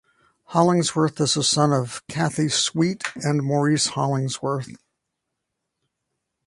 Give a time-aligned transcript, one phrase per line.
[0.45, 4.71] Hollingsworth is the son of Kathy Sweatt and Maurice Hollingsworth.